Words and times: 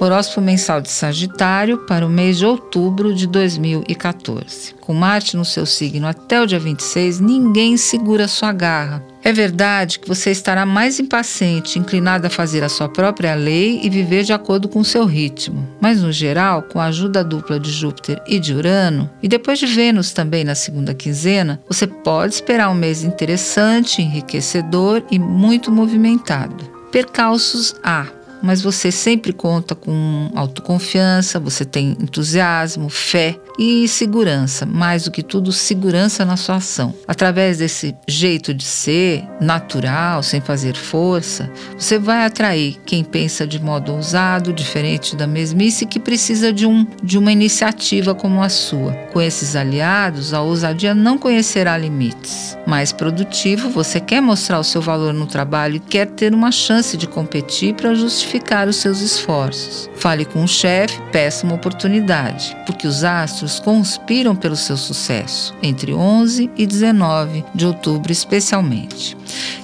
Horóscopo 0.00 0.40
mensal 0.40 0.80
de 0.80 0.90
Sagitário 0.90 1.78
para 1.78 2.06
o 2.06 2.08
mês 2.08 2.38
de 2.38 2.46
outubro 2.46 3.12
de 3.12 3.26
2014. 3.26 4.74
Com 4.80 4.94
Marte 4.94 5.36
no 5.36 5.44
seu 5.44 5.66
signo 5.66 6.06
até 6.06 6.40
o 6.40 6.46
dia 6.46 6.60
26, 6.60 7.18
ninguém 7.18 7.76
segura 7.76 8.28
sua 8.28 8.52
garra. 8.52 9.04
É 9.24 9.32
verdade 9.32 9.98
que 9.98 10.06
você 10.06 10.30
estará 10.30 10.64
mais 10.64 11.00
impaciente, 11.00 11.80
inclinado 11.80 12.28
a 12.28 12.30
fazer 12.30 12.62
a 12.62 12.68
sua 12.68 12.88
própria 12.88 13.34
lei 13.34 13.80
e 13.82 13.90
viver 13.90 14.22
de 14.22 14.32
acordo 14.32 14.68
com 14.68 14.84
seu 14.84 15.04
ritmo. 15.04 15.68
Mas, 15.80 16.00
no 16.00 16.12
geral, 16.12 16.62
com 16.62 16.80
a 16.80 16.84
ajuda 16.84 17.24
dupla 17.24 17.58
de 17.58 17.70
Júpiter 17.70 18.22
e 18.26 18.38
de 18.38 18.54
Urano, 18.54 19.10
e 19.20 19.26
depois 19.26 19.58
de 19.58 19.66
Vênus 19.66 20.12
também 20.12 20.44
na 20.44 20.54
segunda 20.54 20.94
quinzena, 20.94 21.60
você 21.68 21.88
pode 21.88 22.34
esperar 22.34 22.70
um 22.70 22.74
mês 22.74 23.02
interessante, 23.02 24.00
enriquecedor 24.00 25.02
e 25.10 25.18
muito 25.18 25.72
movimentado. 25.72 26.78
Percalços 26.90 27.74
há, 27.82 28.06
mas 28.42 28.62
você 28.62 28.90
sempre 28.90 29.32
conta 29.32 29.74
com 29.74 30.30
autoconfiança, 30.34 31.40
você 31.40 31.64
tem 31.64 31.96
entusiasmo, 32.00 32.88
fé 32.88 33.36
e 33.58 33.88
segurança, 33.88 34.64
mais 34.64 35.04
do 35.04 35.10
que 35.10 35.22
tudo, 35.22 35.52
segurança 35.52 36.24
na 36.24 36.36
sua 36.36 36.56
ação. 36.56 36.94
Através 37.06 37.58
desse 37.58 37.94
jeito 38.06 38.54
de 38.54 38.64
ser 38.64 39.24
natural, 39.40 40.22
sem 40.22 40.40
fazer 40.40 40.76
força, 40.76 41.50
você 41.76 41.98
vai 41.98 42.24
atrair 42.24 42.76
quem 42.86 43.02
pensa 43.02 43.46
de 43.46 43.60
modo 43.60 43.92
ousado, 43.92 44.52
diferente 44.52 45.16
da 45.16 45.26
mesmice, 45.26 45.86
que 45.86 45.98
precisa 45.98 46.52
de, 46.52 46.66
um, 46.66 46.86
de 47.02 47.18
uma 47.18 47.32
iniciativa 47.32 48.14
como 48.14 48.42
a 48.42 48.48
sua. 48.48 48.92
Com 49.12 49.20
esses 49.20 49.56
aliados, 49.56 50.32
a 50.32 50.40
ousadia 50.40 50.94
não 50.94 51.18
conhecerá 51.18 51.76
limites. 51.76 52.56
Mais 52.66 52.92
produtivo, 52.92 53.70
você 53.70 53.98
quer 53.98 54.20
mostrar 54.20 54.60
o 54.60 54.64
seu 54.64 54.80
valor 54.80 55.12
no 55.12 55.26
trabalho 55.26 55.76
e 55.76 55.80
quer 55.80 56.06
ter 56.06 56.32
uma 56.32 56.52
chance 56.52 56.96
de 56.96 57.06
competir 57.06 57.74
para 57.74 57.94
justificar 57.94 58.27
os 58.68 58.76
seus 58.76 59.00
esforços. 59.00 59.88
Fale 59.96 60.24
com 60.24 60.44
o 60.44 60.48
chefe, 60.48 61.00
peça 61.12 61.46
uma 61.46 61.56
oportunidade, 61.56 62.56
porque 62.66 62.86
os 62.86 63.04
astros 63.04 63.38
astros 63.38 63.60
conspiram 63.60 64.34
pelo 64.34 64.56
seu 64.56 64.76
sucesso, 64.76 65.54
entre 65.62 65.94
11 65.94 66.50
e 66.56 66.66
19 66.66 67.44
de 67.54 67.66
outubro, 67.66 68.10
especialmente. 68.10 69.16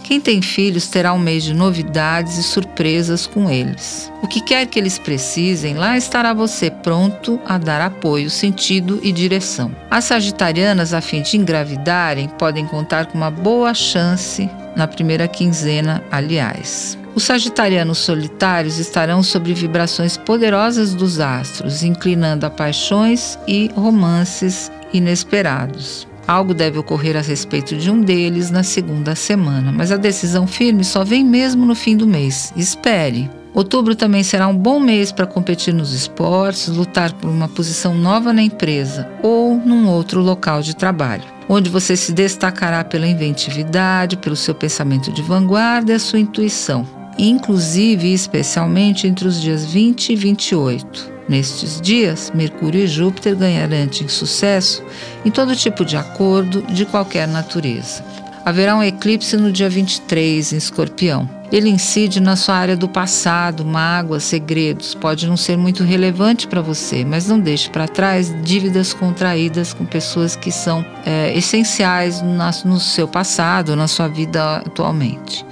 Quem 0.02 0.20
tem 0.20 0.42
filhos 0.42 0.86
terá 0.86 1.14
um 1.14 1.18
mês 1.18 1.42
de 1.42 1.54
novidades 1.54 2.36
e 2.36 2.42
surpresas 2.42 3.26
com 3.26 3.48
eles. 3.48 4.12
O 4.22 4.28
que 4.28 4.40
quer 4.40 4.66
que 4.66 4.78
eles 4.78 4.98
precisem, 4.98 5.74
lá 5.74 5.96
estará 5.96 6.34
você 6.34 6.70
pronto 6.70 7.40
a 7.46 7.56
dar 7.56 7.80
apoio, 7.80 8.28
sentido 8.28 9.00
e 9.02 9.10
direção. 9.10 9.74
As 9.90 10.04
sagitarianas, 10.04 10.92
a 10.92 11.00
fim 11.00 11.22
de 11.22 11.36
engravidarem, 11.36 12.28
podem 12.28 12.66
contar 12.66 13.06
com 13.06 13.16
uma 13.16 13.30
boa 13.30 13.72
chance 13.72 14.48
na 14.76 14.86
primeira 14.86 15.26
quinzena, 15.26 16.02
aliás. 16.10 16.98
Os 17.14 17.22
sagitarianos 17.22 17.98
solitários 17.98 18.78
estarão 18.78 19.22
sob 19.22 19.54
vibrações 19.54 20.16
poderosas 20.16 20.94
dos 20.94 21.20
astros, 21.20 21.84
inclinando 21.84 22.44
a 22.44 22.50
paixões 22.50 23.38
e 23.46 23.70
romances 23.76 24.70
inesperados. 24.92 26.08
Algo 26.26 26.52
deve 26.52 26.76
ocorrer 26.78 27.16
a 27.16 27.20
respeito 27.20 27.76
de 27.76 27.88
um 27.88 28.00
deles 28.00 28.50
na 28.50 28.64
segunda 28.64 29.14
semana, 29.14 29.70
mas 29.70 29.92
a 29.92 29.96
decisão 29.96 30.44
firme 30.44 30.82
só 30.82 31.04
vem 31.04 31.24
mesmo 31.24 31.64
no 31.64 31.76
fim 31.76 31.96
do 31.96 32.06
mês. 32.06 32.52
Espere. 32.56 33.30
Outubro 33.54 33.94
também 33.94 34.24
será 34.24 34.48
um 34.48 34.56
bom 34.56 34.80
mês 34.80 35.12
para 35.12 35.26
competir 35.26 35.72
nos 35.72 35.92
esportes, 35.92 36.66
lutar 36.66 37.12
por 37.12 37.30
uma 37.30 37.46
posição 37.46 37.94
nova 37.94 38.32
na 38.32 38.42
empresa 38.42 39.08
ou 39.22 39.56
num 39.56 39.86
outro 39.86 40.20
local 40.20 40.62
de 40.62 40.74
trabalho, 40.74 41.22
onde 41.48 41.70
você 41.70 41.96
se 41.96 42.12
destacará 42.12 42.82
pela 42.82 43.06
inventividade, 43.06 44.16
pelo 44.16 44.34
seu 44.34 44.54
pensamento 44.54 45.12
de 45.12 45.22
vanguarda 45.22 45.92
e 45.92 45.94
a 45.94 46.00
sua 46.00 46.18
intuição 46.18 47.03
inclusive 47.18 48.08
e 48.08 48.14
especialmente 48.14 49.06
entre 49.06 49.26
os 49.26 49.40
dias 49.40 49.64
20 49.64 50.12
e 50.12 50.16
28. 50.16 51.14
Nestes 51.28 51.80
dias, 51.80 52.30
Mercúrio 52.34 52.80
e 52.80 52.86
Júpiter 52.86 53.34
ganharão 53.34 53.88
sucesso 54.08 54.82
em 55.24 55.30
todo 55.30 55.56
tipo 55.56 55.84
de 55.84 55.96
acordo 55.96 56.62
de 56.62 56.84
qualquer 56.84 57.26
natureza. 57.26 58.04
Haverá 58.44 58.76
um 58.76 58.82
eclipse 58.82 59.36
no 59.36 59.50
dia 59.50 59.70
23 59.70 60.52
em 60.52 60.56
Escorpião. 60.56 61.28
Ele 61.54 61.70
incide 61.70 62.18
na 62.18 62.34
sua 62.34 62.56
área 62.56 62.76
do 62.76 62.88
passado, 62.88 63.64
mágoas, 63.64 64.24
segredos. 64.24 64.92
Pode 64.92 65.24
não 65.24 65.36
ser 65.36 65.56
muito 65.56 65.84
relevante 65.84 66.48
para 66.48 66.60
você, 66.60 67.04
mas 67.04 67.28
não 67.28 67.38
deixe 67.38 67.70
para 67.70 67.86
trás 67.86 68.34
dívidas 68.42 68.92
contraídas 68.92 69.72
com 69.72 69.84
pessoas 69.84 70.34
que 70.34 70.50
são 70.50 70.84
é, 71.06 71.32
essenciais 71.32 72.20
no 72.64 72.80
seu 72.80 73.06
passado, 73.06 73.76
na 73.76 73.86
sua 73.86 74.08
vida 74.08 74.56
atualmente. 74.66 75.46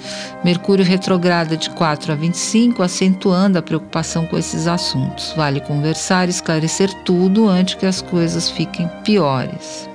Mercúrio 0.45 0.85
retrograda 0.85 1.57
de 1.57 1.71
4 1.71 2.11
a 2.11 2.17
25, 2.17 2.83
acentuando 2.83 3.57
a 3.57 3.63
preocupação 3.63 4.27
com 4.27 4.37
esses 4.37 4.67
assuntos. 4.67 5.33
Vale 5.37 5.61
conversar 5.61 6.29
esclarecer 6.29 6.93
tudo 7.05 7.49
antes 7.49 7.77
que 7.77 7.87
as 7.87 8.03
coisas 8.03 8.51
fiquem 8.51 8.91
piores. 9.05 9.92